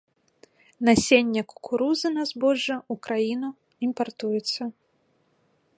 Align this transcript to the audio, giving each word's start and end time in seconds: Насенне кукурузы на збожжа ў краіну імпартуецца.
Насенне 0.87 1.41
кукурузы 1.51 2.07
на 2.17 2.23
збожжа 2.31 2.77
ў 2.91 2.95
краіну 3.09 3.49
імпартуецца. 3.89 4.63